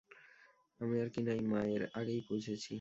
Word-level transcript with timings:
আমি 0.79 0.95
আর 1.01 1.09
কিনাই 1.09 1.41
মায়ের 1.43 1.83
আগেই 1.93 2.21
পোঁছেছি। 2.27 2.69